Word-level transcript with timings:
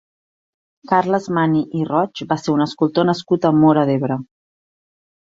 Carles 0.91 1.27
Mani 1.37 1.61
i 1.79 1.83
Roig 1.89 2.21
va 2.31 2.37
ser 2.45 2.53
un 2.55 2.63
escultor 2.67 3.07
nascut 3.11 3.47
a 3.51 3.53
Móra 3.59 3.85
d'Ebre. 3.91 4.19